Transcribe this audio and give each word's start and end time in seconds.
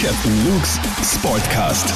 Captain 0.00 0.46
Luke's 0.46 0.78
Sportcast. 1.02 1.92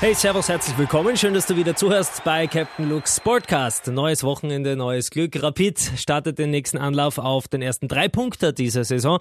Hey, 0.00 0.14
Servus, 0.14 0.50
herzlich 0.50 0.76
willkommen. 0.76 1.16
Schön, 1.16 1.32
dass 1.32 1.46
du 1.46 1.56
wieder 1.56 1.74
zuhörst 1.74 2.24
bei 2.24 2.46
Captain 2.46 2.90
Luke's 2.90 3.16
Sportcast. 3.16 3.86
Neues 3.86 4.22
Wochenende, 4.22 4.76
neues 4.76 5.08
Glück. 5.10 5.42
Rapid 5.42 5.80
startet 5.96 6.38
den 6.38 6.50
nächsten 6.50 6.76
Anlauf 6.76 7.16
auf 7.16 7.48
den 7.48 7.62
ersten 7.62 7.88
drei 7.88 8.08
Punkte 8.08 8.52
dieser 8.52 8.84
Saison. 8.84 9.20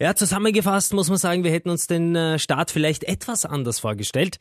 Ja, 0.00 0.16
zusammengefasst 0.16 0.92
muss 0.92 1.08
man 1.08 1.18
sagen, 1.18 1.44
wir 1.44 1.52
hätten 1.52 1.70
uns 1.70 1.86
den 1.86 2.16
äh, 2.16 2.40
Start 2.40 2.72
vielleicht 2.72 3.04
etwas 3.04 3.46
anders 3.46 3.78
vorgestellt. 3.78 4.38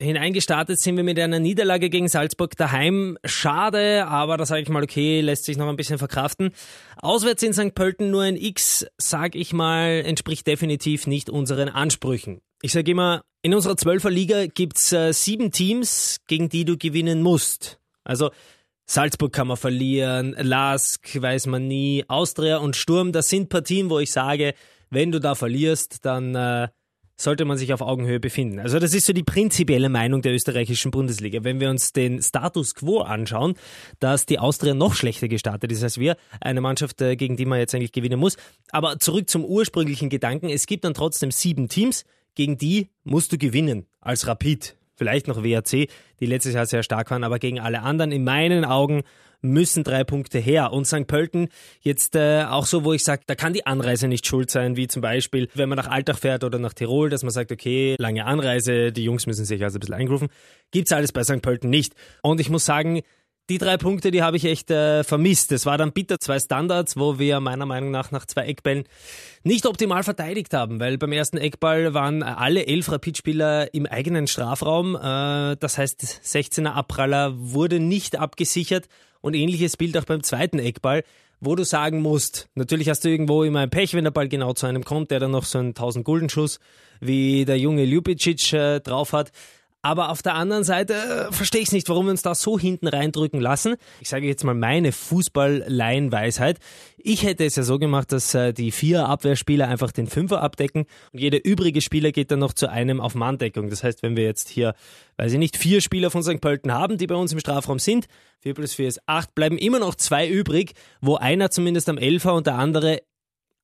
Hineingestartet 0.00 0.80
sind 0.80 0.96
wir 0.96 1.04
mit 1.04 1.18
einer 1.18 1.38
Niederlage 1.40 1.90
gegen 1.90 2.08
Salzburg 2.08 2.56
daheim. 2.56 3.18
Schade, 3.22 4.06
aber 4.06 4.38
da 4.38 4.46
sage 4.46 4.62
ich 4.62 4.70
mal, 4.70 4.82
okay, 4.82 5.20
lässt 5.20 5.44
sich 5.44 5.58
noch 5.58 5.68
ein 5.68 5.76
bisschen 5.76 5.98
verkraften. 5.98 6.52
Auswärts 6.96 7.42
in 7.42 7.52
St. 7.52 7.74
Pölten 7.74 8.10
nur 8.10 8.22
ein 8.22 8.36
X, 8.36 8.86
sag 8.96 9.34
ich 9.34 9.52
mal, 9.52 10.02
entspricht 10.06 10.46
definitiv 10.46 11.06
nicht 11.06 11.28
unseren 11.28 11.68
Ansprüchen. 11.68 12.40
Ich 12.62 12.72
sage 12.72 12.90
immer, 12.90 13.24
in 13.42 13.52
unserer 13.52 13.76
Zwölferliga 13.76 14.46
gibt's 14.46 14.90
äh, 14.94 15.12
sieben 15.12 15.52
Teams, 15.52 16.20
gegen 16.28 16.48
die 16.48 16.64
du 16.64 16.78
gewinnen 16.78 17.20
musst. 17.20 17.78
Also 18.04 18.30
Salzburg 18.86 19.34
kann 19.34 19.48
man 19.48 19.58
verlieren, 19.58 20.34
Lask 20.38 21.20
weiß 21.20 21.46
man 21.46 21.68
nie, 21.68 22.04
Austria 22.08 22.56
und 22.56 22.74
Sturm, 22.74 23.12
das 23.12 23.28
sind 23.28 23.50
Partien, 23.50 23.90
wo 23.90 23.98
ich 23.98 24.10
sage, 24.10 24.54
wenn 24.94 25.12
du 25.12 25.20
da 25.20 25.34
verlierst, 25.34 26.04
dann 26.04 26.34
äh, 26.34 26.68
sollte 27.16 27.44
man 27.44 27.56
sich 27.56 27.72
auf 27.72 27.80
Augenhöhe 27.80 28.18
befinden. 28.18 28.58
Also 28.58 28.78
das 28.78 28.92
ist 28.94 29.06
so 29.06 29.12
die 29.12 29.22
prinzipielle 29.22 29.88
Meinung 29.88 30.22
der 30.22 30.34
österreichischen 30.34 30.90
Bundesliga. 30.90 31.44
Wenn 31.44 31.60
wir 31.60 31.70
uns 31.70 31.92
den 31.92 32.20
Status 32.20 32.74
quo 32.74 33.00
anschauen, 33.00 33.54
dass 34.00 34.26
die 34.26 34.38
Austria 34.38 34.74
noch 34.74 34.94
schlechter 34.94 35.28
gestartet 35.28 35.70
ist 35.70 35.82
als 35.82 35.98
wir, 35.98 36.16
eine 36.40 36.60
Mannschaft, 36.60 37.00
äh, 37.00 37.16
gegen 37.16 37.36
die 37.36 37.46
man 37.46 37.58
jetzt 37.58 37.74
eigentlich 37.74 37.92
gewinnen 37.92 38.18
muss. 38.18 38.36
Aber 38.70 38.98
zurück 38.98 39.30
zum 39.30 39.44
ursprünglichen 39.44 40.08
Gedanken. 40.08 40.48
Es 40.48 40.66
gibt 40.66 40.84
dann 40.84 40.94
trotzdem 40.94 41.30
sieben 41.30 41.68
Teams, 41.68 42.04
gegen 42.34 42.58
die 42.58 42.90
musst 43.04 43.32
du 43.32 43.38
gewinnen 43.38 43.86
als 44.00 44.26
Rapid. 44.26 44.76
Vielleicht 44.96 45.28
noch 45.28 45.42
WAC, 45.42 45.88
die 46.20 46.26
letztes 46.26 46.54
Jahr 46.54 46.66
sehr 46.66 46.82
stark 46.82 47.10
waren, 47.10 47.24
aber 47.24 47.38
gegen 47.38 47.60
alle 47.60 47.82
anderen 47.82 48.12
in 48.12 48.24
meinen 48.24 48.64
Augen 48.64 49.02
müssen 49.44 49.84
drei 49.84 50.04
Punkte 50.04 50.38
her. 50.38 50.72
Und 50.72 50.86
St. 50.86 51.06
Pölten 51.06 51.48
jetzt 51.80 52.16
äh, 52.16 52.44
auch 52.44 52.66
so, 52.66 52.84
wo 52.84 52.92
ich 52.92 53.04
sage, 53.04 53.22
da 53.26 53.34
kann 53.34 53.52
die 53.52 53.66
Anreise 53.66 54.08
nicht 54.08 54.26
schuld 54.26 54.50
sein, 54.50 54.76
wie 54.76 54.88
zum 54.88 55.02
Beispiel, 55.02 55.48
wenn 55.54 55.68
man 55.68 55.76
nach 55.76 55.88
Altach 55.88 56.18
fährt 56.18 56.44
oder 56.44 56.58
nach 56.58 56.72
Tirol, 56.72 57.10
dass 57.10 57.22
man 57.22 57.30
sagt, 57.30 57.52
okay, 57.52 57.94
lange 57.98 58.24
Anreise, 58.24 58.90
die 58.90 59.04
Jungs 59.04 59.26
müssen 59.26 59.44
sich 59.44 59.62
also 59.62 59.76
ein 59.76 59.80
bisschen 59.80 59.94
eingrufen. 59.94 60.28
Gibt's 60.70 60.92
alles 60.92 61.12
bei 61.12 61.22
St. 61.22 61.42
Pölten 61.42 61.70
nicht. 61.70 61.94
Und 62.22 62.40
ich 62.40 62.48
muss 62.48 62.64
sagen, 62.64 63.02
die 63.50 63.58
drei 63.58 63.76
Punkte, 63.76 64.10
die 64.10 64.22
habe 64.22 64.36
ich 64.36 64.44
echt 64.44 64.70
äh, 64.70 65.04
vermisst. 65.04 65.52
Es 65.52 65.66
war 65.66 65.76
dann 65.76 65.92
bitter 65.92 66.18
zwei 66.18 66.38
Standards, 66.38 66.96
wo 66.96 67.18
wir 67.18 67.40
meiner 67.40 67.66
Meinung 67.66 67.90
nach 67.90 68.10
nach 68.10 68.24
zwei 68.26 68.46
Eckbällen 68.46 68.84
nicht 69.42 69.66
optimal 69.66 70.02
verteidigt 70.02 70.54
haben, 70.54 70.80
weil 70.80 70.96
beim 70.96 71.12
ersten 71.12 71.36
Eckball 71.36 71.92
waren 71.92 72.22
alle 72.22 72.66
elf 72.66 72.90
Rapidspieler 72.90 73.74
im 73.74 73.86
eigenen 73.86 74.26
Strafraum. 74.26 74.96
Äh, 74.96 75.56
das 75.56 75.76
heißt, 75.76 76.02
16er 76.02 76.72
Abpraller 76.72 77.32
wurde 77.36 77.80
nicht 77.80 78.16
abgesichert 78.16 78.88
und 79.20 79.34
ähnliches 79.34 79.76
Bild 79.76 79.96
auch 79.98 80.04
beim 80.04 80.22
zweiten 80.22 80.58
Eckball, 80.58 81.02
wo 81.40 81.54
du 81.54 81.64
sagen 81.64 82.00
musst, 82.00 82.48
natürlich 82.54 82.88
hast 82.88 83.04
du 83.04 83.10
irgendwo 83.10 83.44
immer 83.44 83.60
ein 83.60 83.70
Pech, 83.70 83.92
wenn 83.92 84.04
der 84.04 84.10
Ball 84.10 84.28
genau 84.28 84.54
zu 84.54 84.66
einem 84.66 84.84
kommt, 84.84 85.10
der 85.10 85.20
dann 85.20 85.32
noch 85.32 85.44
so 85.44 85.58
einen 85.58 85.68
1000 85.68 86.04
Gulden 86.04 86.30
Schuss 86.30 86.60
wie 87.00 87.44
der 87.44 87.58
junge 87.58 87.84
Ljubicic 87.84 88.52
äh, 88.54 88.80
drauf 88.80 89.12
hat. 89.12 89.32
Aber 89.84 90.08
auf 90.08 90.22
der 90.22 90.34
anderen 90.34 90.64
Seite 90.64 90.94
äh, 90.94 91.32
verstehe 91.32 91.60
ich 91.60 91.70
nicht, 91.70 91.90
warum 91.90 92.06
wir 92.06 92.12
uns 92.12 92.22
da 92.22 92.34
so 92.34 92.58
hinten 92.58 92.88
reindrücken 92.88 93.38
lassen. 93.38 93.76
Ich 94.00 94.08
sage 94.08 94.26
jetzt 94.26 94.42
mal 94.42 94.54
meine 94.54 94.92
Fußball-Laienweisheit. 94.92 96.58
Ich 96.96 97.22
hätte 97.22 97.44
es 97.44 97.56
ja 97.56 97.64
so 97.64 97.78
gemacht, 97.78 98.10
dass 98.10 98.32
äh, 98.32 98.54
die 98.54 98.70
vier 98.70 99.06
Abwehrspieler 99.06 99.68
einfach 99.68 99.92
den 99.92 100.06
Fünfer 100.06 100.40
abdecken 100.40 100.86
und 101.12 101.18
jeder 101.18 101.44
übrige 101.44 101.82
Spieler 101.82 102.12
geht 102.12 102.30
dann 102.30 102.38
noch 102.38 102.54
zu 102.54 102.70
einem 102.70 102.98
auf 102.98 103.14
Manndeckung. 103.14 103.68
Das 103.68 103.84
heißt, 103.84 104.02
wenn 104.02 104.16
wir 104.16 104.24
jetzt 104.24 104.48
hier, 104.48 104.74
weiß 105.18 105.34
ich 105.34 105.38
nicht, 105.38 105.58
vier 105.58 105.82
Spieler 105.82 106.10
von 106.10 106.22
St. 106.22 106.40
Pölten 106.40 106.72
haben, 106.72 106.96
die 106.96 107.06
bei 107.06 107.16
uns 107.16 107.34
im 107.34 107.40
Strafraum 107.40 107.78
sind, 107.78 108.06
vier 108.40 108.54
plus 108.54 108.72
vier 108.72 108.88
ist 108.88 109.02
acht, 109.04 109.34
bleiben 109.34 109.58
immer 109.58 109.80
noch 109.80 109.96
zwei 109.96 110.26
übrig, 110.26 110.72
wo 111.02 111.16
einer 111.16 111.50
zumindest 111.50 111.90
am 111.90 111.98
Elfer 111.98 112.32
und 112.32 112.46
der 112.46 112.54
andere 112.54 113.02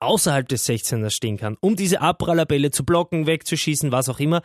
außerhalb 0.00 0.46
des 0.46 0.68
16ers 0.68 1.12
stehen 1.12 1.38
kann, 1.38 1.56
um 1.60 1.76
diese 1.76 2.02
Abprallerbälle 2.02 2.70
zu 2.70 2.84
blocken, 2.84 3.26
wegzuschießen, 3.26 3.90
was 3.90 4.10
auch 4.10 4.20
immer. 4.20 4.42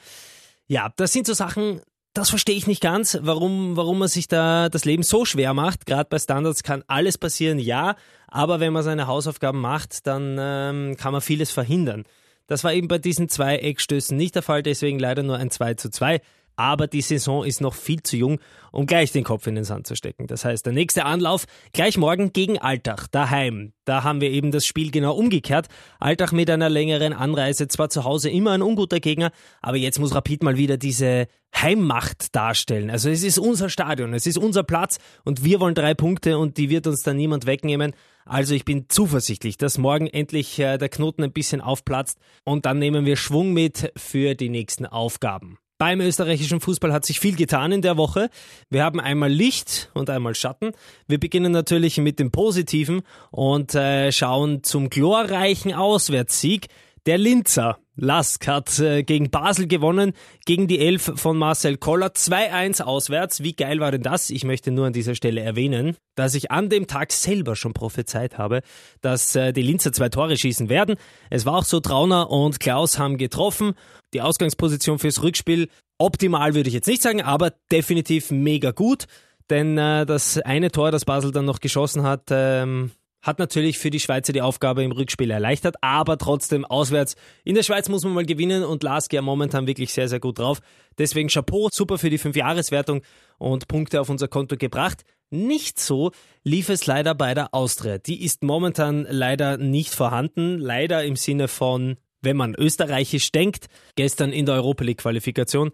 Ja, 0.68 0.92
das 0.96 1.14
sind 1.14 1.28
so 1.28 1.34
Sachen, 1.34 1.82
das 2.14 2.30
verstehe 2.30 2.56
ich 2.56 2.66
nicht 2.66 2.82
ganz, 2.82 3.18
warum, 3.22 3.76
warum 3.76 4.00
man 4.00 4.08
sich 4.08 4.28
da 4.28 4.70
das 4.70 4.86
Leben 4.86 5.04
so 5.04 5.26
schwer 5.26 5.54
macht. 5.54 5.86
Gerade 5.86 6.10
bei 6.10 6.18
Standards 6.18 6.64
kann 6.64 6.84
alles 6.88 7.18
passieren, 7.18 7.60
ja, 7.60 7.96
aber 8.28 8.60
wenn 8.60 8.74
man 8.74 8.84
seine 8.84 9.08
Hausaufgaben 9.08 9.60
macht, 9.60 10.08
dann 10.08 10.38
ähm, 10.40 10.98
kann 10.98 11.12
man 11.12 11.22
vieles 11.22 11.52
verhindern. 11.52 12.06
Das 12.48 12.64
war 12.64 12.74
eben 12.74 12.88
bei 12.88 13.00
diesen 13.00 13.28
zwei 13.28 13.58
Eckstößen 13.58 14.16
nicht 14.16 14.36
der 14.36 14.44
Fall, 14.44 14.64
deswegen 14.64 15.00
leider 15.00 15.24
nur 15.24 15.38
ein 15.38 15.52
2 15.52 15.74
zu 15.76 15.90
2 15.90 16.22
aber 16.56 16.88
die 16.88 17.02
Saison 17.02 17.44
ist 17.44 17.62
noch 17.62 17.74
viel 17.74 18.02
zu 18.04 18.18
jung, 18.18 18.40
um 18.72 18.86
gleich 18.86 19.12
den 19.12 19.24
Kopf 19.24 19.48
in 19.48 19.56
den 19.56 19.64
Sand 19.64 19.88
zu 19.88 19.96
stecken. 19.96 20.28
Das 20.28 20.46
heißt, 20.46 20.66
der 20.66 20.74
nächste 20.74 21.06
Anlauf 21.06 21.46
gleich 21.74 21.98
morgen 21.98 22.34
gegen 22.34 22.58
Altach, 22.58 23.08
daheim. 23.08 23.74
Da 23.86 24.04
haben 24.04 24.22
wir 24.22 24.32
eben 24.32 24.52
das 24.52 24.66
Spiel 24.66 24.92
genau 24.92 25.16
umgekehrt. 25.16 25.68
Altach 26.00 26.32
mit 26.32 26.50
einer 26.50 26.70
längeren 26.70 27.14
Anreise, 27.14 27.68
zwar 27.68 27.90
zu 27.90 28.04
Hause 28.04 28.30
immer 28.30 28.52
ein 28.52 28.62
unguter 28.62 29.00
Gegner, 29.00 29.32
aber 29.62 29.78
jetzt 29.78 30.00
muss 30.00 30.14
Rapid 30.14 30.44
mal 30.44 30.58
wieder 30.58 30.78
diese 30.78 31.28
Heimmacht 31.56 32.36
darstellen. 32.36 32.90
Also 32.90 33.10
es 33.10 33.24
ist 33.24 33.40
unser 33.40 33.70
Stadion, 33.70 34.14
es 34.14 34.26
ist 34.26 34.38
unser 34.38 34.64
Platz 34.64 34.98
und 35.24 35.44
wir 35.44 35.60
wollen 35.60 35.76
drei 35.76 35.94
Punkte 35.94 36.38
und 36.38 36.58
die 36.58 36.70
wird 36.70 36.88
uns 36.88 37.02
dann 37.02 37.18
niemand 37.18 37.46
wegnehmen. 37.46 37.94
Also 38.26 38.56
ich 38.56 38.66
bin 38.66 38.86
zuversichtlich, 38.90 39.58
dass 39.58 39.78
morgen 39.78 40.08
endlich 40.08 40.60
äh, 40.60 40.78
der 40.78 40.90
Knoten 40.90 41.24
ein 41.24 41.32
bisschen 41.32 41.62
aufplatzt 41.62 42.18
und 42.44 42.66
dann 42.66 42.80
nehmen 42.80 43.06
wir 43.06 43.16
Schwung 43.16 43.54
mit 43.54 43.92
für 43.96 44.36
die 44.36 44.50
nächsten 44.50 44.86
Aufgaben. 44.86 45.60
Beim 45.78 46.00
österreichischen 46.00 46.62
Fußball 46.62 46.94
hat 46.94 47.06
sich 47.06 47.20
viel 47.20 47.36
getan 47.36 47.74
in 47.74 47.82
der 47.82 47.98
Woche. 47.98 48.30
Wir 48.70 48.86
haben 48.86 49.02
einmal 49.02 49.30
Licht 49.30 49.90
und 49.94 50.10
einmal 50.10 50.34
Schatten. 50.34 50.72
Wir 51.06 51.20
beginnen 51.20 51.52
natürlich 51.52 51.98
mit 51.98 52.18
dem 52.18 52.32
Positiven 52.32 53.02
und 53.30 53.76
äh, 53.76 54.14
schauen 54.14 54.64
zum 54.64 54.90
glorreichen 54.90 55.74
Auswärtssieg 55.74 56.68
der 57.06 57.18
Linzer. 57.18 57.78
Lask 57.98 58.46
hat 58.48 58.78
äh, 58.80 59.04
gegen 59.04 59.30
Basel 59.30 59.68
gewonnen, 59.68 60.12
gegen 60.46 60.68
die 60.68 60.80
Elf 60.80 61.14
von 61.16 61.38
Marcel 61.38 61.78
Koller. 61.78 62.08
2-1 62.08 62.82
auswärts. 62.82 63.42
Wie 63.42 63.56
geil 63.56 63.80
war 63.80 63.92
denn 63.92 64.02
das? 64.02 64.30
Ich 64.30 64.44
möchte 64.44 64.72
nur 64.72 64.88
an 64.88 64.94
dieser 64.94 65.16
Stelle 65.16 65.42
erwähnen, 65.42 65.96
dass 66.16 66.36
ich 66.36 66.52
an 66.52 66.70
dem 66.70 66.88
Tag 66.88 67.14
selber 67.14 67.56
schon 67.56 67.74
prophezeit 67.74 68.38
habe, 68.38 68.62
dass 69.00 69.36
äh, 69.36 69.54
die 69.54 69.62
Linzer 69.62 69.94
zwei 69.94 70.10
Tore 70.10 70.36
schießen 70.36 70.68
werden. 70.68 70.96
Es 71.30 71.46
war 71.46 71.56
auch 71.56 71.64
so, 71.64 71.80
Trauner 71.80 72.32
und 72.32 72.60
Klaus 72.60 73.00
haben 73.00 73.18
getroffen. 73.18 73.76
Die 74.14 74.22
Ausgangsposition 74.22 75.00
fürs 75.00 75.24
Rückspiel 75.24 75.70
optimal 75.98 76.54
würde 76.54 76.68
ich 76.68 76.76
jetzt 76.76 76.88
nicht 76.88 77.02
sagen, 77.02 77.22
aber 77.22 77.54
definitiv 77.72 78.32
mega 78.32 78.72
gut. 78.72 79.06
Denn 79.50 79.78
äh, 79.78 80.06
das 80.06 80.38
eine 80.40 80.72
Tor, 80.72 80.92
das 80.92 81.06
Basel 81.06 81.32
dann 81.32 81.46
noch 81.46 81.60
geschossen 81.60 82.04
hat, 82.04 82.24
ähm, 82.32 82.92
hat 83.26 83.40
natürlich 83.40 83.80
für 83.80 83.90
die 83.90 84.00
Schweizer 84.00 84.34
die 84.34 84.44
Aufgabe 84.44 84.84
im 84.84 84.92
Rückspiel 84.92 85.32
erleichtert, 85.32 85.78
aber 85.82 86.20
trotzdem 86.20 86.64
auswärts. 86.64 87.16
In 87.44 87.56
der 87.56 87.64
Schweiz 87.64 87.90
muss 87.90 88.04
man 88.04 88.14
mal 88.14 88.26
gewinnen 88.26 88.64
und 88.64 88.84
Lask 88.84 89.12
ja 89.12 89.24
momentan 89.24 89.66
wirklich 89.66 89.92
sehr, 89.92 90.08
sehr 90.08 90.20
gut 90.20 90.38
drauf. 90.38 90.60
Deswegen 91.00 91.30
Chapeau, 91.30 91.70
super 91.72 91.98
für 91.98 92.12
die 92.12 92.20
Fünfjahreswertung 92.20 93.02
und 93.40 93.68
Punkte 93.68 94.00
auf 94.00 94.10
unser 94.10 94.28
Konto 94.28 94.58
gebracht. 94.58 95.04
Nicht 95.32 95.80
so 95.80 96.12
lief 96.44 96.70
es 96.70 96.86
leider 96.86 97.16
bei 97.16 97.34
der 97.34 97.56
Austria. 97.56 97.98
Die 97.98 98.24
ist 98.24 98.44
momentan 98.44 99.08
leider 99.10 99.58
nicht 99.58 99.96
vorhanden. 99.96 100.60
Leider 100.60 101.04
im 101.04 101.16
Sinne 101.16 101.48
von, 101.48 101.98
wenn 102.22 102.38
man 102.38 102.54
österreichisch 102.54 103.32
denkt, 103.32 103.66
gestern 103.96 104.32
in 104.32 104.46
der 104.46 104.54
Europa 104.54 104.84
League 104.84 105.00
Qualifikation 105.00 105.72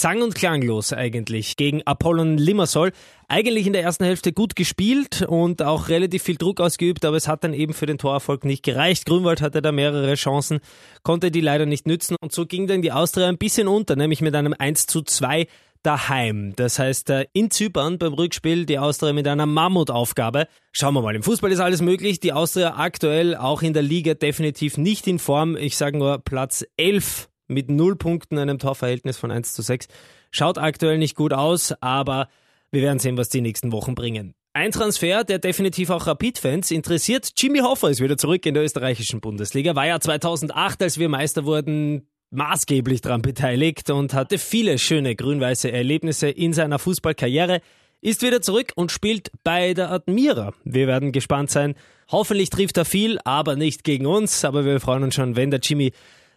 sang- 0.00 0.22
und 0.22 0.34
klanglos 0.34 0.92
eigentlich 0.92 1.56
gegen 1.56 1.82
Apollon 1.82 2.38
Limassol. 2.38 2.92
Eigentlich 3.26 3.66
in 3.66 3.72
der 3.72 3.82
ersten 3.82 4.04
Hälfte 4.04 4.32
gut 4.32 4.56
gespielt 4.56 5.22
und 5.22 5.60
auch 5.62 5.88
relativ 5.88 6.22
viel 6.22 6.36
Druck 6.36 6.60
ausgeübt, 6.60 7.04
aber 7.04 7.16
es 7.16 7.28
hat 7.28 7.44
dann 7.44 7.52
eben 7.52 7.74
für 7.74 7.86
den 7.86 7.98
Torerfolg 7.98 8.44
nicht 8.44 8.62
gereicht. 8.62 9.04
Grünwald 9.04 9.42
hatte 9.42 9.60
da 9.60 9.72
mehrere 9.72 10.14
Chancen, 10.14 10.60
konnte 11.02 11.30
die 11.30 11.40
leider 11.40 11.66
nicht 11.66 11.86
nützen 11.86 12.16
und 12.22 12.32
so 12.32 12.46
ging 12.46 12.66
dann 12.66 12.80
die 12.80 12.92
Austria 12.92 13.28
ein 13.28 13.36
bisschen 13.36 13.68
unter, 13.68 13.96
nämlich 13.96 14.22
mit 14.22 14.34
einem 14.34 14.54
1 14.56 14.86
zu 14.86 15.02
2 15.02 15.46
daheim. 15.82 16.54
Das 16.56 16.78
heißt, 16.78 17.10
äh, 17.10 17.26
in 17.32 17.50
Zypern 17.50 17.98
beim 17.98 18.12
Rückspiel 18.12 18.66
die 18.66 18.78
Austria 18.78 19.12
mit 19.12 19.26
einer 19.28 19.46
Mammutaufgabe. 19.46 20.48
Schauen 20.72 20.94
wir 20.94 21.02
mal, 21.02 21.14
im 21.14 21.22
Fußball 21.22 21.52
ist 21.52 21.60
alles 21.60 21.82
möglich. 21.82 22.20
Die 22.20 22.32
Austria 22.32 22.76
aktuell 22.76 23.36
auch 23.36 23.62
in 23.62 23.72
der 23.72 23.82
Liga 23.82 24.14
definitiv 24.14 24.76
nicht 24.78 25.06
in 25.06 25.18
Form. 25.18 25.56
Ich 25.56 25.76
sage 25.76 25.98
nur 25.98 26.18
Platz 26.18 26.64
11 26.76 27.27
mit 27.48 27.70
null 27.70 27.96
Punkten, 27.96 28.38
einem 28.38 28.58
Torverhältnis 28.58 29.16
von 29.16 29.30
1 29.30 29.54
zu 29.54 29.62
6. 29.62 29.88
Schaut 30.30 30.58
aktuell 30.58 30.98
nicht 30.98 31.16
gut 31.16 31.32
aus, 31.32 31.74
aber 31.80 32.28
wir 32.70 32.82
werden 32.82 32.98
sehen, 32.98 33.16
was 33.16 33.28
die 33.28 33.40
nächsten 33.40 33.72
Wochen 33.72 33.94
bringen. 33.94 34.34
Ein 34.52 34.72
Transfer, 34.72 35.24
der 35.24 35.38
definitiv 35.38 35.90
auch 35.90 36.06
Rapid-Fans 36.06 36.70
interessiert. 36.70 37.30
Jimmy 37.36 37.60
Hoffer 37.60 37.90
ist 37.90 38.00
wieder 38.00 38.16
zurück 38.16 38.44
in 38.44 38.54
der 38.54 38.64
österreichischen 38.64 39.20
Bundesliga. 39.20 39.74
War 39.74 39.86
ja 39.86 40.00
2008, 40.00 40.82
als 40.82 40.98
wir 40.98 41.08
Meister 41.08 41.44
wurden, 41.44 42.08
maßgeblich 42.30 43.00
daran 43.00 43.22
beteiligt 43.22 43.90
und 43.90 44.14
hatte 44.14 44.38
viele 44.38 44.78
schöne 44.78 45.14
grün-weiße 45.14 45.70
Erlebnisse 45.70 46.28
in 46.28 46.52
seiner 46.52 46.78
Fußballkarriere. 46.78 47.60
Ist 48.00 48.22
wieder 48.22 48.42
zurück 48.42 48.72
und 48.74 48.92
spielt 48.92 49.30
bei 49.44 49.74
der 49.74 49.90
Admira. 49.90 50.52
Wir 50.64 50.86
werden 50.86 51.12
gespannt 51.12 51.50
sein. 51.50 51.74
Hoffentlich 52.10 52.50
trifft 52.50 52.76
er 52.76 52.84
viel, 52.84 53.18
aber 53.24 53.56
nicht 53.56 53.84
gegen 53.84 54.06
uns. 54.06 54.44
Aber 54.44 54.64
wir 54.64 54.80
freuen 54.80 55.02
uns 55.02 55.14
schon, 55.14 55.36
wenn 55.36 55.50
der 55.50 55.60
Jimmy 55.60 55.92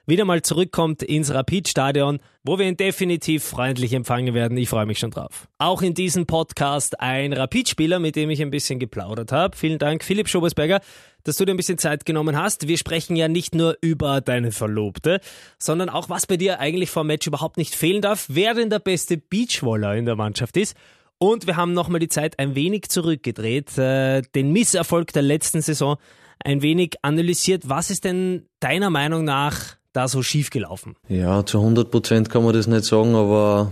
wieder 0.06 0.26
mal 0.26 0.42
zurückkommt 0.42 1.04
ins 1.04 1.34
Rapid-Stadion, 1.34 2.20
wo 2.44 2.58
wir 2.58 2.68
ihn 2.68 2.78
definitiv 2.78 3.44
freundlich 3.44 3.94
empfangen 3.94 4.34
werden. 4.34 4.58
Ich 4.58 4.70
freue 4.70 4.86
mich 4.86 5.00
schon 5.00 5.12
drauf. 5.12 5.48
Auch 5.58 5.82
in 5.82 5.94
diesem 5.94 6.26
Podcast 6.26 7.00
ein 7.00 7.34
Rapid-Spieler, 7.34 8.00
mit 8.00 8.16
dem 8.16 8.30
ich 8.30 8.42
ein 8.42 8.52
bisschen 8.52 8.80
geplaudert 8.80 9.32
habe. 9.32 9.56
Vielen 9.56 9.80
Dank, 9.80 10.04
Philipp 10.04 10.28
Schobesberger, 10.28 10.82
dass 11.24 11.38
du 11.38 11.46
dir 11.46 11.54
ein 11.54 11.58
bisschen 11.58 11.78
Zeit 11.78 12.06
genommen 12.06 12.36
hast. 12.36 12.68
Wir 12.68 12.78
sprechen 12.78 13.16
ja 13.16 13.28
nicht 13.28 13.54
nur 13.54 13.78
über 13.82 14.22
deine 14.22 14.52
Verlobte, 14.52 15.20
sondern 15.60 15.90
auch, 15.90 16.10
was 16.10 16.26
bei 16.26 16.38
dir 16.38 16.60
eigentlich 16.60 16.90
vor 16.90 17.04
Match 17.04 17.28
überhaupt 17.28 17.58
nicht 17.58 17.76
fehlen 17.76 18.02
darf, 18.02 18.26
wer 18.30 18.54
denn 18.54 18.70
der 18.70 18.80
beste 18.80 19.18
Beachwaller 19.18 19.96
in 19.96 20.06
der 20.06 20.16
Mannschaft 20.16 20.58
ist. 20.58 20.76
Und 21.20 21.46
wir 21.46 21.56
haben 21.56 21.74
nochmal 21.74 22.00
die 22.00 22.10
Zeit 22.10 22.40
ein 22.40 22.56
wenig 22.56 22.90
zurückgedreht, 22.90 23.78
äh, 23.78 24.24
den 24.34 24.52
Misserfolg 24.52 25.14
der 25.14 25.22
letzten 25.22 25.62
Saison 25.62 25.98
ein 26.44 26.64
wenig 26.64 26.96
analysiert. 27.04 27.70
Was 27.70 27.92
ist 27.92 28.06
denn 28.06 28.48
deiner 28.60 28.90
Meinung 28.90 29.24
nach 29.24 29.76
da 29.94 30.08
so 30.08 30.24
schief 30.24 30.50
gelaufen? 30.50 30.96
Ja, 31.08 31.46
zu 31.46 31.60
100 31.60 31.92
Prozent 31.92 32.30
kann 32.30 32.44
man 32.44 32.54
das 32.54 32.68
nicht 32.68 32.86
sagen, 32.86 33.16
aber 33.16 33.72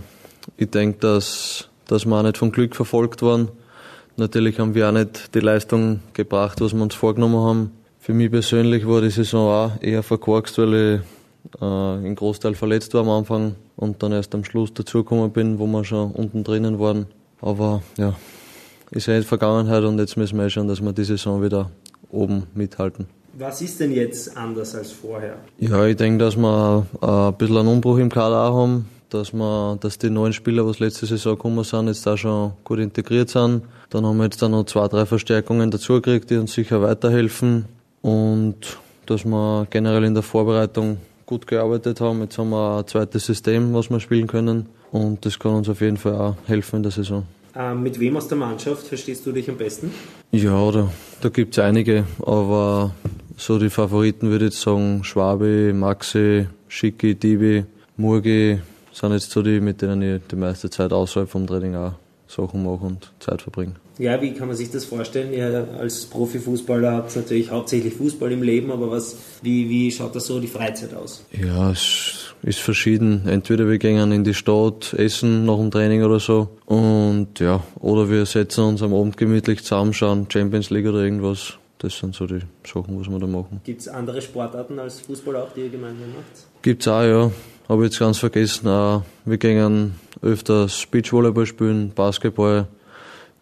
ich 0.56 0.70
denke, 0.70 0.98
dass, 0.98 1.68
dass 1.86 2.04
wir 2.04 2.16
auch 2.16 2.22
nicht 2.22 2.38
vom 2.38 2.52
Glück 2.52 2.76
verfolgt 2.76 3.22
waren. 3.22 3.48
Natürlich 4.16 4.58
haben 4.58 4.74
wir 4.74 4.88
auch 4.88 4.92
nicht 4.92 5.34
die 5.34 5.40
Leistung 5.40 6.00
gebracht, 6.12 6.60
was 6.60 6.74
wir 6.74 6.82
uns 6.82 6.94
vorgenommen 6.94 7.38
haben. 7.38 7.70
Für 7.98 8.12
mich 8.12 8.30
persönlich 8.30 8.86
war 8.86 9.00
die 9.00 9.10
Saison 9.10 9.48
auch 9.48 9.82
eher 9.82 10.02
verkorkst, 10.02 10.58
weil 10.58 10.74
ich 10.74 11.60
äh, 11.60 12.06
im 12.06 12.14
Großteil 12.14 12.54
verletzt 12.54 12.92
war 12.94 13.02
am 13.02 13.10
Anfang 13.10 13.54
und 13.76 14.02
dann 14.02 14.12
erst 14.12 14.34
am 14.34 14.44
Schluss 14.44 14.74
dazugekommen 14.74 15.30
bin, 15.32 15.58
wo 15.58 15.66
wir 15.66 15.84
schon 15.84 16.10
unten 16.12 16.44
drinnen 16.44 16.78
waren. 16.78 17.06
Aber 17.40 17.82
ja, 17.96 18.14
ist 18.90 19.06
ja 19.06 19.16
nicht 19.16 19.28
Vergangenheit 19.28 19.84
und 19.84 19.98
jetzt 19.98 20.16
müssen 20.16 20.38
wir 20.38 20.50
schauen, 20.50 20.68
dass 20.68 20.82
wir 20.82 20.92
die 20.92 21.04
Saison 21.04 21.42
wieder 21.42 21.70
oben 22.10 22.46
mithalten. 22.54 23.06
Was 23.40 23.62
ist 23.62 23.80
denn 23.80 23.90
jetzt 23.92 24.36
anders 24.36 24.74
als 24.74 24.92
vorher? 24.92 25.36
Ja, 25.58 25.86
ich 25.86 25.96
denke, 25.96 26.22
dass 26.22 26.36
wir 26.36 26.86
äh, 27.00 27.06
ein 27.06 27.34
bisschen 27.38 27.56
einen 27.56 27.68
Umbruch 27.68 27.96
im 27.96 28.10
Kader 28.10 28.44
auch 28.44 28.54
haben, 28.54 28.86
dass, 29.08 29.32
wir, 29.32 29.78
dass 29.80 29.96
die 29.96 30.10
neuen 30.10 30.34
Spieler, 30.34 30.66
was 30.66 30.78
letzte 30.78 31.06
Saison 31.06 31.36
gekommen 31.36 31.64
sind, 31.64 31.86
jetzt 31.86 32.06
da 32.06 32.18
schon 32.18 32.52
gut 32.64 32.80
integriert 32.80 33.30
sind. 33.30 33.62
Dann 33.88 34.04
haben 34.04 34.18
wir 34.18 34.24
jetzt 34.24 34.42
dann 34.42 34.50
noch 34.50 34.64
zwei, 34.64 34.88
drei 34.88 35.06
Verstärkungen 35.06 35.70
dazugekriegt, 35.70 36.28
die 36.28 36.36
uns 36.36 36.52
sicher 36.52 36.82
weiterhelfen. 36.82 37.64
Und 38.02 38.76
dass 39.06 39.24
wir 39.24 39.66
generell 39.70 40.04
in 40.04 40.12
der 40.12 40.22
Vorbereitung 40.22 40.98
gut 41.24 41.46
gearbeitet 41.46 42.02
haben. 42.02 42.20
Jetzt 42.20 42.36
haben 42.36 42.50
wir 42.50 42.80
ein 42.80 42.86
zweites 42.88 43.24
System, 43.24 43.72
was 43.72 43.88
wir 43.88 44.00
spielen 44.00 44.26
können. 44.26 44.66
Und 44.92 45.24
das 45.24 45.38
kann 45.38 45.54
uns 45.54 45.70
auf 45.70 45.80
jeden 45.80 45.96
Fall 45.96 46.14
auch 46.14 46.36
helfen 46.46 46.76
in 46.76 46.82
der 46.82 46.92
Saison. 46.92 47.24
Ähm, 47.56 47.82
mit 47.82 47.98
wem 47.98 48.18
aus 48.18 48.28
der 48.28 48.36
Mannschaft 48.36 48.86
verstehst 48.86 49.24
du 49.24 49.32
dich 49.32 49.48
am 49.48 49.56
besten? 49.56 49.92
Ja, 50.30 50.70
da, 50.70 50.90
da 51.22 51.28
gibt 51.30 51.56
es 51.56 51.64
einige, 51.64 52.04
aber 52.24 52.92
so 53.40 53.58
die 53.58 53.70
Favoriten 53.70 54.30
würde 54.30 54.46
ich 54.46 54.52
jetzt 54.52 54.62
sagen 54.62 55.02
Schwabi, 55.02 55.72
Maxi, 55.72 56.46
Schicki, 56.68 57.14
Dibi, 57.14 57.64
Murgi 57.96 58.58
sind 58.92 59.12
jetzt 59.12 59.30
so 59.30 59.42
die, 59.42 59.60
mit 59.60 59.80
denen 59.80 60.02
ich 60.02 60.22
die 60.30 60.36
meiste 60.36 60.68
Zeit 60.68 60.92
außerhalb 60.92 61.28
vom 61.28 61.46
Training 61.46 61.74
auch 61.74 61.94
Sachen 62.28 62.62
mache 62.62 62.84
und 62.84 63.12
Zeit 63.18 63.42
verbringe. 63.42 63.74
Ja, 63.98 64.20
wie 64.22 64.32
kann 64.32 64.48
man 64.48 64.56
sich 64.56 64.70
das 64.70 64.84
vorstellen? 64.84 65.32
Ihr 65.32 65.68
als 65.78 66.06
Profifußballer 66.06 66.92
habt 66.92 67.16
natürlich 67.16 67.50
hauptsächlich 67.50 67.94
Fußball 67.94 68.30
im 68.32 68.42
Leben, 68.42 68.70
aber 68.70 68.90
was, 68.90 69.16
wie, 69.42 69.68
wie 69.68 69.90
schaut 69.90 70.14
da 70.14 70.20
so 70.20 70.38
die 70.38 70.46
Freizeit 70.46 70.94
aus? 70.94 71.24
Ja, 71.32 71.70
es 71.70 72.34
ist 72.42 72.60
verschieden. 72.60 73.26
Entweder 73.26 73.68
wir 73.68 73.78
gehen 73.78 74.12
in 74.12 74.24
die 74.24 74.34
Stadt 74.34 74.94
essen 74.94 75.44
nach 75.44 75.56
dem 75.56 75.70
Training 75.70 76.02
oder 76.02 76.20
so 76.20 76.48
und 76.66 77.40
ja, 77.40 77.62
oder 77.78 78.08
wir 78.10 78.24
setzen 78.26 78.64
uns 78.64 78.82
am 78.82 78.94
Abend 78.94 79.16
gemütlich 79.16 79.64
zusammen, 79.64 79.92
schauen 79.92 80.26
Champions 80.30 80.70
League 80.70 80.86
oder 80.86 81.00
irgendwas. 81.00 81.59
Das 81.82 81.98
sind 81.98 82.14
so 82.14 82.26
die 82.26 82.40
Sachen, 82.66 83.00
was 83.00 83.08
wir 83.08 83.18
da 83.18 83.26
machen. 83.26 83.62
Gibt 83.64 83.80
es 83.80 83.88
andere 83.88 84.20
Sportarten 84.20 84.78
als 84.78 85.00
Fußball 85.00 85.36
auch, 85.36 85.52
die 85.54 85.62
ihr 85.62 85.70
gemeinsam 85.70 86.10
macht? 86.10 86.46
Gibt's 86.60 86.86
auch, 86.86 87.02
ja. 87.02 87.30
Habe 87.70 87.84
ich 87.84 87.90
jetzt 87.90 87.98
ganz 87.98 88.18
vergessen. 88.18 88.66
Wir 89.24 89.38
gehen 89.38 89.94
öfters 90.20 90.86
Beachvolleyball 90.90 91.46
spielen, 91.46 91.90
Basketball, 91.94 92.66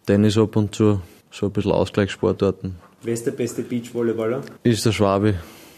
Tennis 0.05 0.37
ab 0.37 0.55
und 0.55 0.73
zu. 0.73 1.01
So 1.31 1.47
ein 1.47 1.51
bisschen 1.51 1.73
Ausgleichssportarten. 1.73 2.75
Wer 3.03 3.13
ist 3.13 3.25
der 3.25 3.31
beste 3.31 3.61
Beachvolleyballer? 3.61 4.41
Ist 4.63 4.85
der 4.85 4.93
Schwabi. 4.93 5.33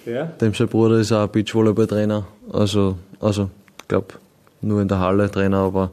Ja? 0.06 0.25
Dem 0.25 0.54
sein 0.54 0.68
Bruder 0.68 1.00
ist 1.00 1.12
auch 1.12 1.28
Beachvolleyball-Trainer. 1.28 2.28
Also, 2.54 2.96
also, 3.19 3.50
ich 3.81 3.88
glaube, 3.88 4.14
nur 4.62 4.81
in 4.81 4.88
der 4.88 5.00
Halle 5.00 5.31
Trainer, 5.31 5.57
aber 5.57 5.92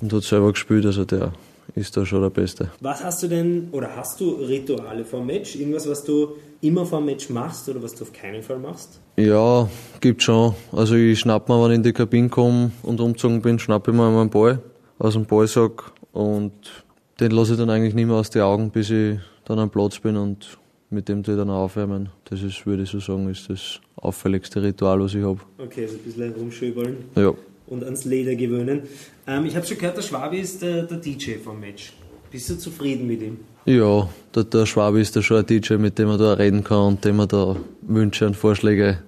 und 0.00 0.12
hat 0.12 0.22
selber 0.22 0.52
gespielt, 0.52 0.84
also 0.84 1.06
der 1.06 1.32
ist 1.74 1.96
da 1.96 2.04
schon 2.04 2.22
der 2.22 2.30
Beste. 2.30 2.70
Was 2.80 3.04
hast 3.04 3.22
du 3.22 3.28
denn, 3.28 3.68
oder 3.72 3.94
hast 3.96 4.20
du 4.20 4.30
Rituale 4.30 5.04
vor 5.04 5.24
Match? 5.24 5.56
Irgendwas, 5.56 5.88
was 5.88 6.04
du 6.04 6.36
immer 6.60 6.84
vor 6.84 7.00
Match 7.00 7.30
machst 7.30 7.68
oder 7.68 7.82
was 7.82 7.94
du 7.94 8.04
auf 8.04 8.12
keinen 8.12 8.42
Fall 8.42 8.58
machst? 8.58 9.00
Ja, 9.16 9.68
gibt 10.00 10.22
schon. 10.22 10.54
Also 10.72 10.94
ich 10.94 11.18
schnapp 11.20 11.48
mir, 11.48 11.62
wenn 11.62 11.70
ich 11.70 11.76
in 11.76 11.82
die 11.82 11.92
Kabine 11.92 12.28
komme 12.28 12.72
und 12.82 13.00
umgezogen 13.00 13.42
bin, 13.42 13.58
schnapp 13.58 13.86
ich 13.88 13.94
mir 13.94 14.10
meinen 14.10 14.30
Ball 14.30 14.60
aus 14.98 15.14
dem 15.14 15.24
Ballsack 15.24 15.92
und 16.12 16.52
den 17.20 17.30
lasse 17.32 17.52
ich 17.52 17.58
dann 17.58 17.70
eigentlich 17.70 17.94
nicht 17.94 18.06
mehr 18.06 18.16
aus 18.16 18.30
den 18.30 18.42
Augen, 18.42 18.70
bis 18.70 18.90
ich 18.90 19.18
dann 19.44 19.58
am 19.58 19.70
Platz 19.70 19.98
bin 19.98 20.16
und 20.16 20.58
mit 20.90 21.08
dem 21.08 21.22
tue 21.22 21.34
ich 21.34 21.38
dann 21.38 21.50
aufwärmen. 21.50 22.08
Das 22.24 22.42
ist, 22.42 22.64
würde 22.66 22.84
ich 22.84 22.90
so 22.90 23.00
sagen, 23.00 23.28
ist 23.28 23.50
das 23.50 23.80
auffälligste 23.96 24.62
Ritual, 24.62 25.00
was 25.00 25.14
ich 25.14 25.22
habe. 25.22 25.40
Okay, 25.58 25.82
also 25.82 25.96
ein 25.96 26.02
bisschen 26.02 26.32
rumschöbeln. 26.32 26.96
Ja. 27.14 27.34
Und 27.68 27.84
ans 27.84 28.04
Leder 28.04 28.34
gewöhnen. 28.34 28.82
Ähm, 29.26 29.44
ich 29.46 29.54
habe 29.56 29.66
schon 29.66 29.78
gehört, 29.78 29.96
der 29.96 30.02
Schwabi 30.02 30.38
ist 30.40 30.62
der, 30.62 30.84
der 30.84 30.98
DJ 30.98 31.34
vom 31.34 31.60
Match. 31.60 31.92
Bist 32.30 32.48
du 32.50 32.58
zufrieden 32.58 33.06
mit 33.06 33.22
ihm? 33.22 33.38
Ja, 33.64 34.08
der, 34.34 34.44
der 34.44 34.66
Schwabi 34.66 35.00
ist 35.00 35.14
da 35.16 35.22
schon 35.22 35.38
ein 35.38 35.46
DJ, 35.46 35.74
mit 35.74 35.98
dem 35.98 36.08
man 36.08 36.18
da 36.18 36.34
reden 36.34 36.64
kann 36.64 36.86
und 36.86 37.04
dem 37.04 37.16
man 37.16 37.28
da 37.28 37.56
Wünsche 37.82 38.26
und 38.26 38.36
Vorschläge 38.36 39.02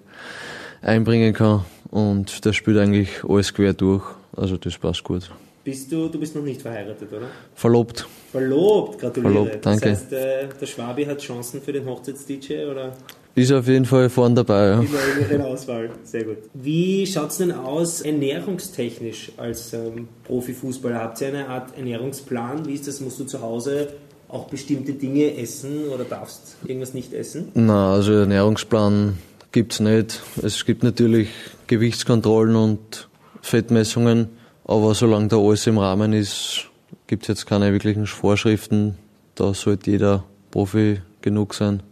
einbringen 0.83 1.33
kann. 1.33 1.65
Und 1.91 2.45
der 2.45 2.53
spielt 2.53 2.79
eigentlich 2.79 3.25
alles 3.29 3.53
quer 3.53 3.73
durch. 3.73 4.05
Also 4.37 4.57
das 4.57 4.79
passt 4.79 5.03
gut. 5.05 5.31
Bist 5.65 5.93
du, 5.93 6.09
du 6.09 6.19
bist 6.19 6.35
noch 6.35 6.43
nicht 6.43 6.63
verheiratet, 6.63 7.13
oder? 7.13 7.27
Verlobt. 7.55 8.07
Verlobt, 8.33 8.99
gratuliere. 8.99 9.33
Verlobt, 9.33 9.67
danke. 9.67 9.91
Das 9.91 10.01
heißt, 10.01 10.13
äh, 10.13 10.49
der 10.59 10.67
Schwabi 10.67 11.05
hat 11.05 11.19
Chancen 11.19 11.61
für 11.61 11.73
den 11.73 11.85
Hochzeits-DJ, 11.85 12.65
oder? 12.65 12.93
Ist 13.35 13.53
auf 13.53 13.69
jeden 13.69 13.85
Fall 13.85 14.11
vorne 14.11 14.35
dabei, 14.35 14.67
ja. 14.67 14.81
Immer 14.81 14.89
in 15.21 15.29
der 15.29 15.47
Auswahl, 15.47 15.91
sehr 16.05 16.25
gut. 16.25 16.39
Wie 16.53 17.07
schaut 17.07 17.31
es 17.31 17.39
denn 17.39 17.53
aus 17.53 18.01
ernährungstechnisch 18.01 19.33
als 19.37 19.73
ähm, 19.73 20.09
Profifußballer? 20.25 20.97
Habt 21.01 21.21
ihr 21.21 21.29
eine 21.29 21.49
Art 21.49 21.77
Ernährungsplan? 21.77 22.67
Wie 22.67 22.75
ist 22.75 22.89
das? 22.89 23.01
Musst 23.01 23.21
du 23.21 23.25
zu 23.25 23.41
Hause 23.41 23.89
auch 24.29 24.49
bestimmte 24.49 24.93
Dinge 24.93 25.37
essen 25.37 25.89
oder 25.89 26.05
darfst 26.05 26.57
irgendwas 26.65 26.95
nicht 26.95 27.13
essen? 27.13 27.49
Na, 27.55 27.95
also 27.95 28.13
Ernährungsplan 28.13 29.19
gibt's 29.53 29.81
nicht. 29.81 30.21
Es 30.43 30.65
gibt 30.65 30.83
natürlich 30.83 31.29
Gewichtskontrollen 31.67 32.57
und 32.57 33.09
Fettmessungen, 33.43 34.29
aber 34.65 34.95
solange 34.95 35.29
da 35.29 35.39
alles 35.39 35.67
im 35.67 35.79
Rahmen 35.79 36.13
ist, 36.13 36.67
gibt's 37.07 37.29
jetzt 37.29 37.47
keine 37.47 37.73
wirklichen 37.73 38.07
Vorschriften. 38.07 38.97
Da 39.35 39.55
sollte 39.55 39.91
jeder 39.91 40.25
Profi 40.51 41.01
genug 41.23 41.55
sein, 41.55 41.83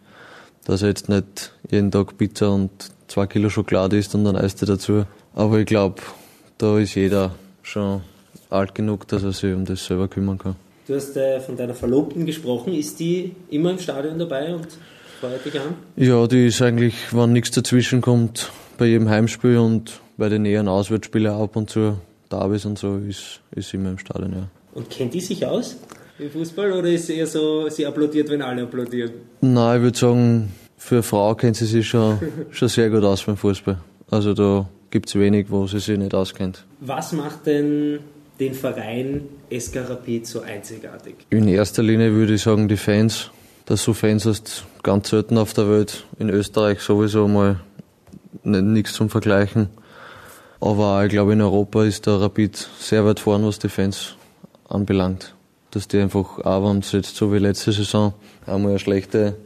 dass 0.69 0.83
er 0.83 0.89
jetzt 0.89 1.09
nicht 1.09 1.53
jeden 1.71 1.91
Tag 1.91 2.19
Pizza 2.19 2.51
und 2.51 2.71
zwei 3.09 3.27
Kilo 3.27 3.49
Schokolade 3.49 3.97
isst 3.97 4.15
und 4.15 4.25
dann 4.25 4.37
Eiste 4.37 4.67
dazu. 4.67 5.05
Aber 5.35 5.59
ich 5.59 5.67
glaube, 5.67 6.03
da 6.59 6.79
ist 6.79 6.95
jeder 6.95 7.35
schon 7.63 8.03
alt 8.51 8.75
genug, 8.75 9.09
dass 9.09 9.25
er 9.25 9.33
sich 9.33 9.55
um 9.55 9.65
das 9.65 9.87
selber 9.87 10.09
kümmern 10.09 10.37
kann. 10.37 10.57
Du 10.87 10.95
hast 10.95 11.17
äh, 11.17 11.41
von 11.41 11.57
deiner 11.57 11.75
Verlobten 11.75 12.27
gesprochen. 12.27 12.75
Ist 12.75 13.01
die 13.01 13.35
immer 13.49 13.71
im 13.71 13.79
Stadion 13.79 14.19
dabei 14.19 14.55
und 14.55 14.67
feuert 15.21 15.45
dich 15.45 15.59
an? 15.59 15.75
Ja, 15.97 16.27
die 16.27 16.47
ist 16.47 16.61
eigentlich, 16.61 16.95
wenn 17.13 17.33
nichts 17.33 17.51
dazwischen 17.51 18.03
kommt, 18.03 18.51
bei 18.77 18.87
jedem 18.87 19.09
Heimspiel 19.09 19.57
und 19.57 20.01
bei 20.19 20.29
den 20.29 20.43
näheren 20.43 20.69
Auswärtsspielen 20.69 21.33
ab 21.33 21.57
und 21.57 21.71
zu, 21.71 21.99
Davis 22.29 22.67
und 22.67 22.79
so, 22.79 22.97
ist, 22.97 23.41
ist 23.53 23.73
immer 23.73 23.91
im 23.91 23.99
Stadion, 23.99 24.33
ja. 24.33 24.49
Und 24.75 24.91
kennt 24.91 25.15
die 25.15 25.21
sich 25.21 25.47
aus 25.47 25.77
im 26.19 26.31
Fußball 26.31 26.73
oder 26.73 26.89
ist 26.89 27.05
es 27.05 27.11
eher 27.11 27.27
so, 27.27 27.69
sie 27.69 27.87
applaudiert, 27.87 28.29
wenn 28.31 28.43
alle 28.43 28.63
applaudieren? 28.63 29.13
Nein, 29.41 29.77
ich 29.77 29.83
würde 29.83 29.99
sagen, 29.99 30.53
für 30.77 30.97
eine 30.97 31.03
Frau 31.03 31.35
kennt 31.35 31.57
sie 31.57 31.67
sich 31.67 31.89
schon, 31.89 32.19
schon 32.51 32.69
sehr 32.69 32.91
gut 32.91 33.05
aus 33.05 33.25
beim 33.25 33.37
Fußball. 33.37 33.79
Also 34.11 34.35
da 34.35 34.69
gibt 34.91 35.09
es 35.09 35.15
wenig, 35.15 35.51
wo 35.51 35.67
sie 35.67 35.81
sich 35.81 35.99
nicht 35.99 36.15
auskennt. 36.15 36.65
Was 36.81 37.13
macht 37.13 37.47
denn 37.47 38.01
den 38.41 38.55
Verein 38.55 39.23
SK 39.57 39.89
Rapid 39.89 40.27
so 40.27 40.41
einzigartig? 40.41 41.15
In 41.31 41.49
erster 41.49 41.83
Linie 41.83 42.13
würde 42.13 42.35
ich 42.35 42.43
sagen, 42.43 42.69
die 42.69 42.77
Fans. 42.77 43.31
Dass 43.67 43.85
so 43.85 43.93
Fans 43.93 44.25
hast, 44.25 44.65
ganz 44.83 45.11
selten 45.11 45.37
auf 45.37 45.53
der 45.53 45.69
Welt. 45.69 46.07
In 46.19 46.31
Österreich 46.31 46.81
sowieso 46.81 47.29
mal 47.29 47.61
nichts 48.43 48.95
zum 48.95 49.11
Vergleichen. 49.11 49.69
Aber 50.59 51.05
ich 51.05 51.11
glaube, 51.11 51.35
in 51.35 51.43
Europa 51.43 51.85
ist 51.85 52.07
der 52.07 52.19
Rapid 52.19 52.57
sehr 52.79 53.05
weit 53.05 53.21
vorn, 53.21 53.45
was 53.45 53.59
die 53.59 53.69
Fans 53.69 54.17
anbelangt. 54.69 55.35
Dass 55.79 55.87
die 55.87 56.01
einfach, 56.01 56.41
auch 56.41 56.69
wenn 56.69 56.79
es 56.79 56.91
jetzt 56.91 57.15
so 57.15 57.33
wie 57.33 57.39
letzte 57.39 57.71
Saison 57.71 58.13
einmal 58.47 58.71
eine 58.73 58.79
schlechte, 58.81 59.37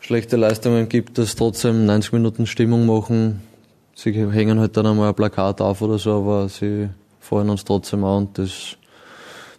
schlechte 0.00 0.38
Leistungen 0.38 0.88
gibt, 0.88 1.18
dass 1.18 1.36
trotzdem 1.36 1.84
90 1.84 2.14
Minuten 2.14 2.46
Stimmung 2.46 2.86
machen. 2.86 3.42
Sie 3.94 4.14
hängen 4.14 4.58
halt 4.58 4.78
dann 4.78 4.86
einmal 4.86 5.10
ein 5.10 5.14
Plakat 5.14 5.60
auf 5.60 5.82
oder 5.82 5.98
so, 5.98 6.20
aber 6.20 6.48
sie 6.48 6.88
freuen 7.20 7.50
uns 7.50 7.64
trotzdem 7.64 8.02
an 8.02 8.28
und 8.28 8.38
das, 8.38 8.78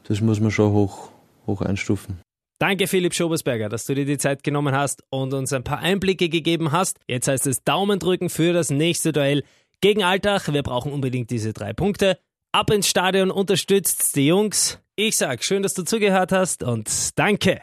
das 0.08 0.20
muss 0.20 0.40
man 0.40 0.50
schon 0.50 0.74
hoch, 0.74 1.10
hoch 1.46 1.62
einstufen. 1.62 2.22
Danke, 2.58 2.88
Philipp 2.88 3.14
Schobersberger, 3.14 3.70
dass 3.70 3.86
du 3.86 3.94
dir 3.94 4.06
die 4.06 4.18
Zeit 4.18 4.44
genommen 4.44 4.74
hast 4.74 5.04
und 5.12 5.32
uns 5.36 5.54
ein 5.54 5.64
paar 5.64 5.78
Einblicke 5.78 6.28
gegeben 6.28 6.72
hast. 6.72 6.98
Jetzt 7.08 7.28
heißt 7.28 7.46
es 7.46 7.64
Daumen 7.64 8.00
drücken 8.00 8.32
für 8.32 8.52
das 8.52 8.72
nächste 8.72 9.14
Duell 9.14 9.44
gegen 9.82 10.04
Alltag. 10.04 10.52
Wir 10.52 10.64
brauchen 10.64 10.92
unbedingt 10.92 11.30
diese 11.30 11.54
drei 11.54 11.74
Punkte. 11.74 12.18
Ab 12.52 12.72
ins 12.72 12.88
Stadion, 12.88 13.30
unterstützt 13.30 14.16
die 14.16 14.26
Jungs. 14.26 14.80
Ich 15.00 15.16
sag, 15.16 15.44
schön, 15.44 15.62
dass 15.62 15.76
du 15.76 15.84
zugehört 15.84 16.32
hast 16.32 16.64
und 16.64 16.90
danke. 17.20 17.62